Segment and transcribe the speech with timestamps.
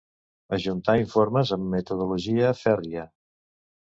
[0.55, 3.07] Ajuntar informes amb metodologia fèrria.